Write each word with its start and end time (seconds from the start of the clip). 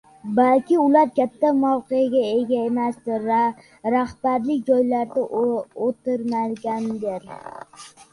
Balki 0.37 0.75
ular 0.83 1.09
katta 1.17 1.49
mavqega 1.63 2.23
ega 2.37 2.61
emasdir, 3.09 3.27
rahbarlik 3.95 4.63
joylarida 4.71 5.27
o‘tirmagandir 5.89 7.29